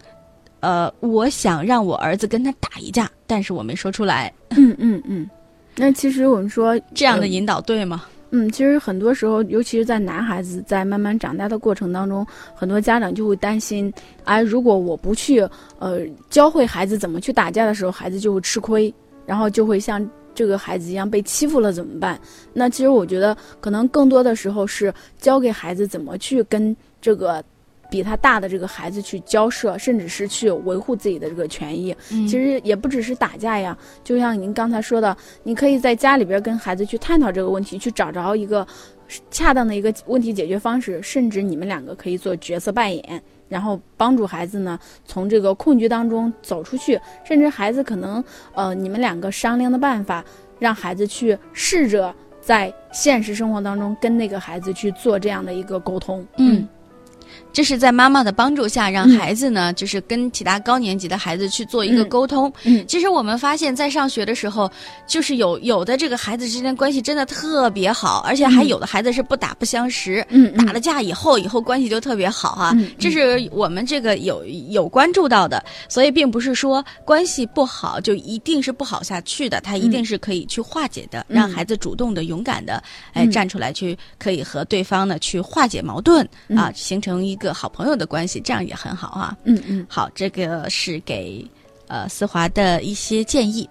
[0.60, 4.32] 呃，我想让我儿子跟他打一架，但是我没说出来。
[4.56, 5.28] 嗯嗯嗯。
[5.76, 8.04] 那其实我们说这样的引导对吗？
[8.30, 13.92] 嗯，其实很多时候，尤其是在男孩子在慢慢长大的过程当中，很多家长就会担心，
[14.24, 15.40] 哎，如果我不去
[15.78, 18.92] 呃教会孩子怎么去打架的时候，孩子就会吃亏，
[19.26, 20.04] 然后就会像。
[20.36, 22.20] 这个孩子一样被欺负了怎么办？
[22.52, 27.42] 那其实我觉得，可能更多的时候是教给孩子怎么去跟这个
[27.90, 31.96] 比他大的这个孩子去交涉，甚至是去维护自己的这个权益。
[32.08, 38.66] 其实也不只是打架呀，就像您刚才说的，你可以在家里边跟孩子去探讨这个问题，去找着一个
[39.30, 43.22] 恰当的一个问题解决方式，甚至你们两个可以做角色扮演。
[43.48, 48.22] 然后帮助孩子呢，从这个困局当中走出去，甚至孩子可能，
[48.54, 50.24] 呃，你们两个商量的办法，
[50.58, 56.66] 让孩子去试着在现实生活当中跟那个孩子去做这样的一个沟通，嗯。
[57.52, 62.52] 这是在妈妈的帮助下，让孩子呢，就是跟其他高年级的孩子去做一个沟通。
[62.64, 64.70] 嗯，其实我们发现，在上学的时候，
[65.06, 70.22] 就是有有的这个孩子之间关系真的特别好，而且还有的孩子是不打不相识。
[70.28, 72.72] 嗯，打了架以后，以后关系就特别好啊。
[72.76, 82.82] 嗯，这是我们这个有有关注到的，所以并不是说关系不好就一定是不好下去的，他一定是可以去化解的，让孩子主动的、勇敢的，
[83.14, 87.45] 哎，站出来去，可以和对方呢去化解矛盾啊，形成一个。
[87.52, 89.36] 好朋友的关系，这样也很好啊。
[89.44, 91.44] 嗯嗯，好，这个是给
[91.88, 93.68] 呃思华的一些建议。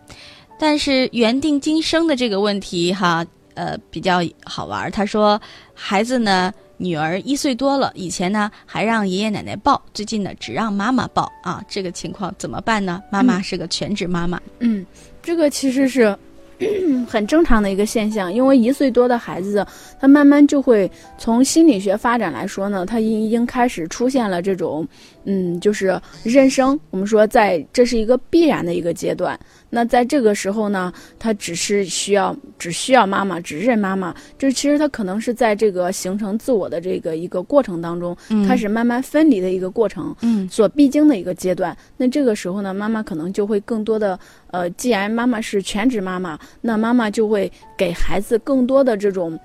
[0.57, 4.89] 但是缘定今生的这个问题哈，呃比较好玩。
[4.91, 5.39] 他说，
[5.73, 11.61] 孩子呢，女儿一岁多了，以前呢还让爷爷奶奶抱，最近呢只让妈妈抱啊。
[11.67, 13.03] 这个情况怎么办呢？
[13.11, 14.41] 妈妈是个全职妈妈。
[14.59, 14.85] 嗯，
[15.21, 16.17] 这个其实是
[17.07, 19.65] 很正常的一个现象，因为一岁多的孩子，
[19.99, 24.87] 他慢慢就会从心理学发展来说呢，他已经开始出现了这种，
[25.25, 26.79] 嗯，就是认生。
[26.89, 29.39] 我们说，在这是一个必然的一个阶段。
[29.75, 34.15] 那在这个时候呢，他只是需要只需要妈妈，只认妈妈。
[34.37, 38.15] 就是其实他可能是在这个形成自我的这个一个过程当中，
[38.47, 41.75] 开始慢慢分离的一个过程，嗯，所必经的一个阶段。
[41.97, 49.37] 那这个时候呢，妈妈可能就会更多的，呃，既然妈妈是全职妈妈，那妈妈就会给孩子更多的这种，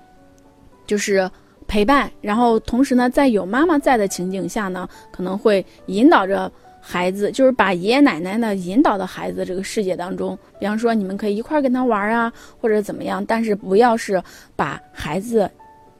[0.87, 1.29] 就是
[1.67, 2.09] 陪伴。
[2.21, 6.49] 然后同时呢，在有妈妈在的情景下呢，可能会引导着。
[6.81, 14.21] 孩子就是把爷爷奶奶呢引导到孩子这个世界当中，比方说你们可以一块儿跟他玩啊，或者怎么样，但是不要是
[14.55, 15.49] 把孩子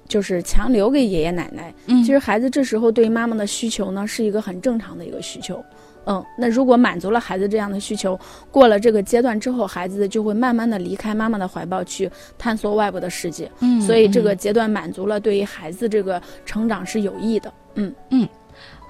[0.08, 1.74] 就是强留给爷爷奶奶。
[1.86, 5.64] 嗯其实孩子这时候对妈妈的需求呢是一个很正常的一个需求。
[6.06, 13.50] 嗯，那如果满足了孩子这样的需求，过了这个阶段之后，孩子就会慢慢的离开妈妈的怀抱去探索外部的世界。
[13.60, 17.54] 嗯所以这个阶段满足了，对于孩子这个成长是有益的。
[17.76, 18.28] 嗯嗯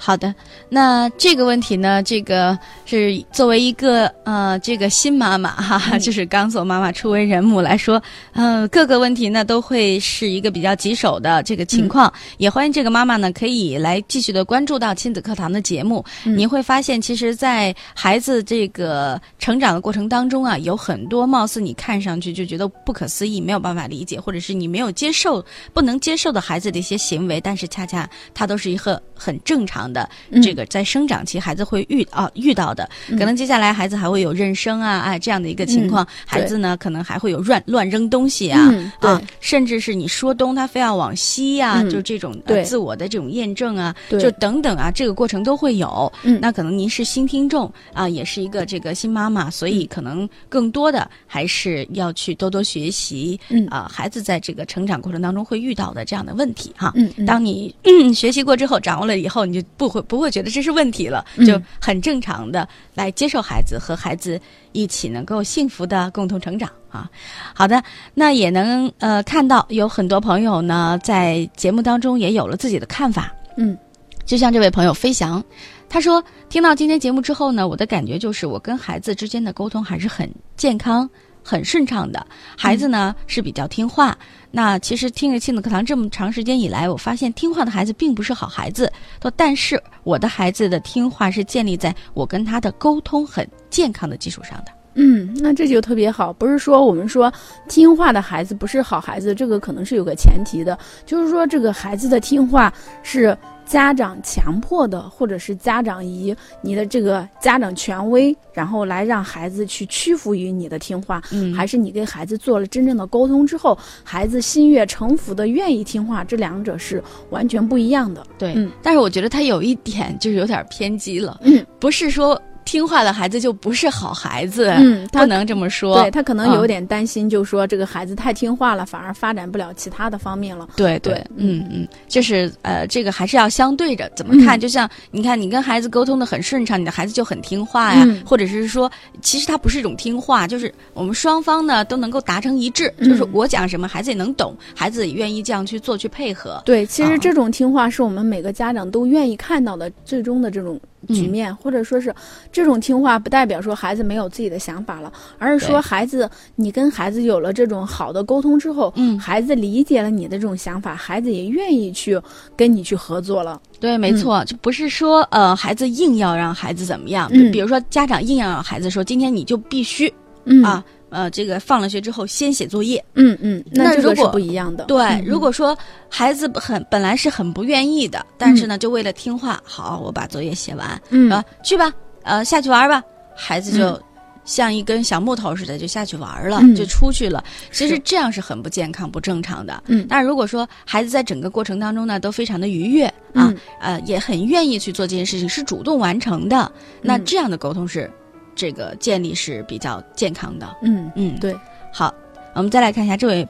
[0.03, 0.33] 好的，
[0.67, 5.99] 那这个问题呢，这个是作为一个呃这个新妈妈哈哈，嗯。
[6.01, 8.01] 就是刚做妈妈初为人母来说，
[8.33, 16.35] 呃各个问题呢都会是一个比较棘手的这个情况，也欢迎这个妈妈呢可以来继续的关注到亲子课堂的节目，嗯。
[16.35, 30.41] 你会发现其实，在孩子这个成长的过程当中啊，有很多貌似你看上去就觉得不可思议、没有办法理解，或者是你没有接受、不能接受的孩子的一些行为，但是恰恰它都是一个很正常的，嗯。
[30.41, 33.17] 这个在生长期孩子会遇啊遇到的，嗯。
[33.17, 38.69] 可能接下来孩子还会有认生啊，哎这样的一个情况，孩子呢可能还会有乱乱扔东西啊。
[38.71, 41.89] 嗯，啊，甚至是你说东，他非要往西呀、嗯。
[41.89, 42.63] 就这种、呃、对。
[42.63, 46.12] 自我的这种验证啊，就等等啊，这个过程都会有。
[46.23, 46.39] 嗯。
[46.41, 53.39] 那可能您是新听众啊，也是一个这个新妈妈，所以可能更多的还是要去多多学习。
[53.49, 53.67] 嗯。
[53.67, 56.93] 啊，孩子在这个成长过程当中会遇到的这样的问题哈。
[56.95, 57.25] 嗯嗯。
[57.25, 64.39] 当你、嗯、学习过之后，掌握了以后，你就不会不会觉得这是问题了，嗯就很正常的来接受孩子和孩子
[64.73, 67.09] 一起能够幸福的共同成长啊。
[67.51, 67.81] 好的，
[68.13, 73.33] 那也能呃看到有很多朋友呢在节目当中也有了自己的看法。
[73.57, 73.75] 嗯
[74.23, 75.43] 就像这位朋友飞翔，
[75.89, 81.09] 他说听到今天节目之后呢，我的感觉就是我跟孩子之间的沟通还是很健康、
[81.43, 82.25] 很顺畅的。
[82.58, 84.17] 孩子呢、是比较听话。
[84.54, 88.91] 那其实听着亲子课堂这么长时间以来，我发现听话的孩子并不是好孩子。
[89.21, 94.71] 说但是我的孩子的听话是建立在我跟他的沟通很健康的基础上的。
[94.95, 96.34] 嗯，那这就特别好。
[96.34, 97.32] 不是说我们说
[97.69, 103.38] 听话的孩子不是好孩子，这个可能是有个前提的，就是说这个孩子的听话是
[103.71, 111.53] 家长强迫的，或者是家长以你的这个家长权威，然后来让孩子去屈服于你的听话，嗯。
[111.53, 118.21] 还是你跟孩子做了真正的沟通之后，孩子心悦诚服的愿意听话，这两者是完全不一样的。
[118.38, 118.69] 对，嗯。
[118.84, 122.39] 但是我觉得他有一点就是有点偏激了，嗯，不是说
[122.71, 126.01] 听话的孩子就不是好孩子，嗯，他不能这么说。
[126.01, 130.69] 对他可能有嗯点担心，就说这个孩子太听话了，反而发展不了其他的方面了。
[130.77, 134.57] 对对嗯嗯，就是呃，这个还是要相对着怎么看？
[134.57, 138.89] 嗯就像你看，你跟孩子沟通的很顺畅，你的孩子就很听话呀，嗯或者是说，
[139.21, 146.62] 其实他不是一种听话，就是我们双方呢都能够达成一致，嗯就是我讲什么，孩子也能懂，孩子也愿意这样去做去配合。
[146.63, 150.79] 对，其实啊这种听话是我们每个家长都愿意看到的最终的这种
[151.10, 152.13] 局面，或者说是
[152.51, 159.19] 这种听话不代表说孩子没有自己的想法了，而是说孩子你跟孩子有了这种好的沟通之后，嗯。
[159.19, 162.19] 孩子理解了你的这种想法，孩子也愿意去
[162.56, 163.62] 跟你去合作了。
[163.80, 167.52] 对，没错，就不是说呃孩子硬要让孩子怎么样，嗯。
[167.52, 170.12] 比如说家长硬要让孩子说今天你就必须
[170.45, 170.63] 嗯。
[170.63, 174.86] 啊呃这个放了学之后先写作业，嗯嗯，这个是那如果不一样的。
[174.86, 181.30] 对，嗯如果说孩子很本来是很不愿意的，但是呢，就为了听话，好，我把作业写完，嗯。
[181.30, 181.91] 啊，去吧，
[182.23, 183.03] 呃，下去玩吧，
[183.36, 184.03] 孩子就嗯
[184.43, 187.43] 像一根小木头似的就下去玩了，嗯就出去了。
[187.71, 189.84] 其实这样是很不健康、不正常的。
[189.88, 198.10] 嗯但如果说孩子在整个过程当中呢，都非常的愉悦啊，嗯呃，也很愿意去做这件事情，是主动完成的，那嗯这样的沟通是
[198.55, 200.75] 这个建立是比较健康的。
[200.81, 201.55] 嗯嗯，对，
[201.93, 202.13] 好，
[202.53, 203.47] 我们再来看一下这位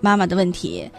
[0.00, 0.90] 妈妈的问题。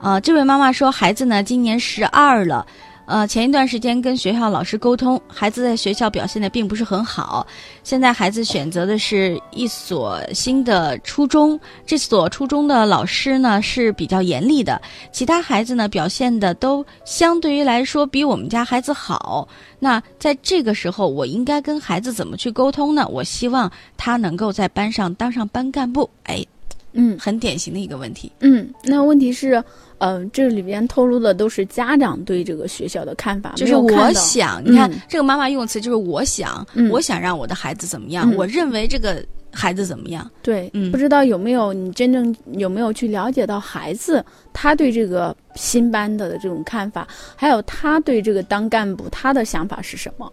[0.00, 2.64] 啊、这位妈妈说，孩子呢今年十二了，
[3.08, 7.46] 呃，前一段时间跟学校老师沟通，孩子在学校表现的并不是很好。
[7.82, 14.78] 现在孩子选择的是一所新的初中，这所初中的老师呢是比较严厉的，
[15.10, 19.48] 其他孩子呢表现的都相对于来说比我们家孩子好。
[19.78, 23.08] 那在这个时候，我应该跟孩子怎么去沟通呢？
[23.08, 26.10] 我希望他能够在班上当上班干部。
[26.24, 26.44] 哎，
[26.92, 28.30] 嗯很典型的一个问题。
[28.40, 29.64] 嗯，那问题是，
[29.98, 35.00] 呃，这里边透露的都是家长对这个学校的看法，就是我想，你看、嗯。
[35.08, 36.88] 这个妈妈用词就是我想，嗯。
[36.90, 38.36] 我想让我的孩子怎么样，嗯。
[38.36, 40.30] 我认为这个孩子怎么样。
[40.42, 40.90] 对，嗯。
[40.90, 50.30] 不知道有没有你真正有没有去了解到孩子他对这个新班的这种看法，还有他对这个当干部他的想法是什么？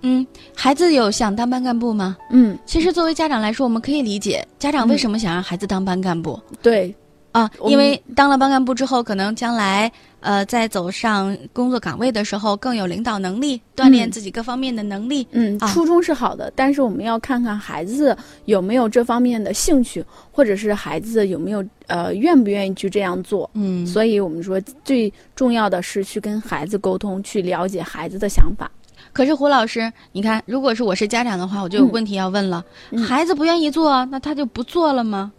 [0.00, 0.24] 嗯，
[0.54, 2.16] 孩子有想当班干部吗？
[2.30, 6.94] 嗯，其实作为家长来说，我们可以理解家长为什么想让孩子当班干部、对，
[7.32, 15.26] 啊，因为当了班干部之后，可能将来呃在走上工作岗位的时候更有领导能力，锻炼嗯自己各方面的能力。
[15.32, 18.16] 嗯，啊初衷是好的，但是我们要看看孩子
[18.46, 23.48] 有没有这方面的兴趣，或者是孩子有没有呃愿不愿意去这样做。
[23.52, 28.70] 嗯，所以我们说最重要的是去跟孩子沟通，去了解孩子的想法。
[29.12, 35.32] 可是胡老师，你看，如果是我是家长的话，我就有嗯问题要问了：嗯孩子不愿意做，那他就不做了吗？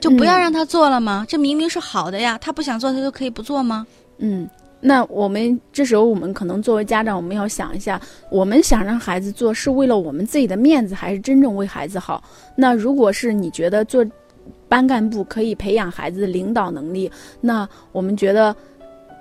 [0.00, 1.24] 就不要嗯让他做了吗？
[1.28, 3.86] 这明明是好的呀，他不想做，他就可以不做吗？
[4.18, 4.48] 嗯，
[4.80, 12.22] 那我们这时候我们可能作为家长，我们要想一下，我们想让孩子做是为了我们自己的面子，还是真正为孩子好？
[12.54, 14.04] 那如果是你觉得做
[14.68, 18.54] 班干部可以培养孩子的领导能力，那我们觉得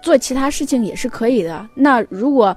[0.02, 1.66] 做其他事情也是可以的。
[1.76, 2.56] 那如果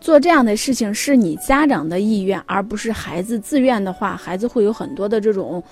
[0.00, 5.62] 做这样的事情是你家长的意愿，而不是孩子自愿的话，孩子会有很多的这种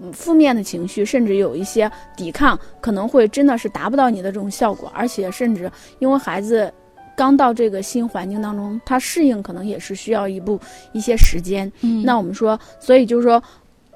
[0.00, 6.72] 嗯负面的情绪，甚至有一些抵抗，可能会真的是达不到你的这种效果，而且甚至因为孩子
[7.16, 10.58] 刚到这个新环境当中，他适应可能也是需要一步
[10.92, 11.70] 一些时间。
[11.80, 13.42] 嗯那我们说，所以就是说，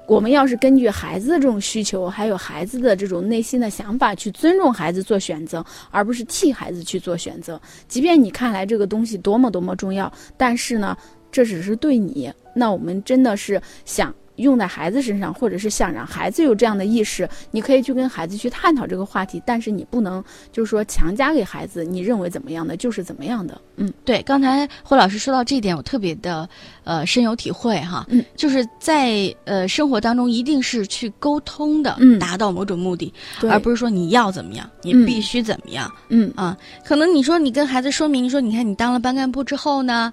[0.07, 7.61] 我们要是根据孩子的这种需求，还有孩子的这种内心的想法去尊重孩子做选择，而不是替孩子去做选择。
[7.89, 10.97] 即便你看来这个东西多么多么重要，但是呢，
[11.29, 12.31] 这只是对你。
[12.55, 14.13] 那我们真的是想。
[14.37, 23.59] 用在孩子身上，或者是想让孩子有这样的意识，你可以去跟孩子去探讨这个话题，但是你不能就是说强加给孩子，你认为怎么样的就是怎么样的。
[23.75, 26.47] 嗯对，刚才霍老师说到这一点，我特别的
[26.83, 28.05] 呃深有体会哈。
[28.09, 33.13] 嗯，就是在呃生活当中，一定是去沟通的，嗯达到某种目的，
[33.49, 35.91] 而不是说你要怎么样，你嗯必须怎么样。
[36.09, 40.11] 嗯啊，可能你说你跟孩子说明，你说你看你当了班干部之后呢，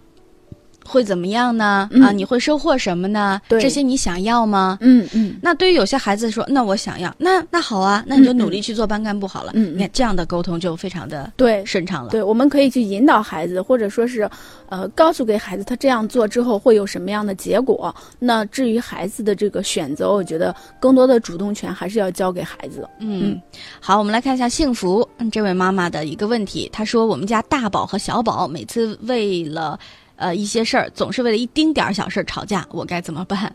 [0.87, 1.89] 会怎么样呢？
[1.93, 3.41] 嗯啊，你会收获什么呢？
[3.49, 4.79] 对这些你想要吗？
[4.81, 9.53] 嗯嗯那对于有些孩子说，那我想要，那那好啊，那你就努力去做班干部好了。
[9.55, 12.11] 嗯嗯你看这样的沟通就非常的对顺畅了。
[12.11, 14.29] 对，我们可以去引导孩子，或者说是，
[14.69, 17.95] 呃，告诉给孩子他这样做之后会有什么样的结果。
[18.19, 22.89] 那至于孩子的这个选择，我觉得更多的主动权还是要交给孩子。
[22.99, 23.41] 嗯，
[23.81, 26.69] 好，我们来看一下幸福嗯这位妈妈的一个问题。
[26.73, 29.79] 她说：“我们家大宝和小宝每次为了
[30.17, 33.53] 呃一些事儿，总是为了一丁点儿小事儿吵架，我该怎么办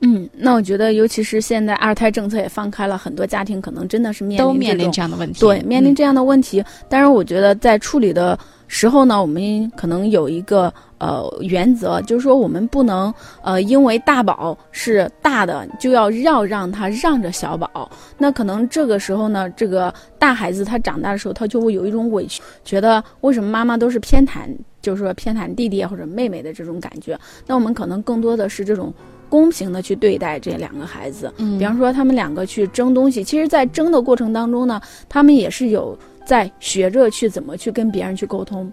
[0.00, 6.64] 嗯，那我觉得，尤其是现在二胎政策也放开了，很多家庭可能真的是？”面临都面临临这样的问题，对，面临嗯这样的问题。
[6.88, 13.12] 但是，我觉得在处理的时候呢，我们可能有一个呃原则，就是说我们不能
[13.42, 17.90] 呃因为大宝是大的，就要要让他让着小宝。
[18.16, 24.46] 那可能这个时候呢，这个大孩子他长大的时候，他就会有一种委屈，觉得为什么妈妈都是偏袒，
[24.80, 27.18] 就是说偏袒弟弟或者妹妹的这种感觉。
[27.46, 28.92] 那我们可能更多的是这种。
[29.30, 35.94] 公平的去对待这两个孩子，嗯比方说他们两个去争东西，其实，在争的过程当中呢，他们也是有
[36.28, 38.70] 在学着去怎么去跟别人去沟通。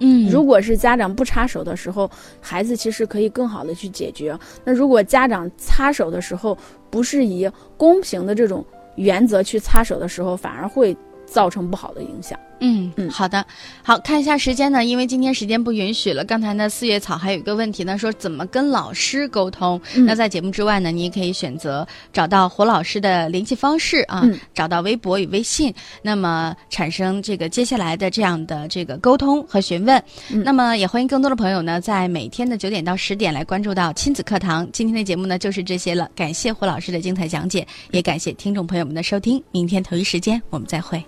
[0.00, 4.38] 嗯，如果是家长不插手的时候，孩子其实可以更好的去解决。
[4.62, 6.54] 那如果家长插手的时候，
[6.90, 8.62] 不是以公平的这种
[8.96, 12.38] 原则去插手的时候，反而会造成不好的影响。
[12.64, 13.44] 嗯嗯好的，
[13.82, 16.24] 好看一下时间呢，因为今天时间不允许了。
[16.24, 19.80] 刚才呢，四叶草还有一个问题呢，说怎么跟老师沟通。
[19.96, 30.02] 嗯那在节目之外呢，你也可以选择找到胡老师的联系方式啊，嗯找到微博与微信，那么产生这个接下来的这样的这个沟通和询问。
[30.30, 34.68] 嗯那么也欢迎更多的朋友呢，在每天的九点到十点来关注到亲子课堂。
[34.72, 39.42] 今天的节目呢就是这些了，感谢胡老师的精彩讲解，也感谢听众朋友们的收听。
[39.50, 41.02] 明天同一时间我们再会。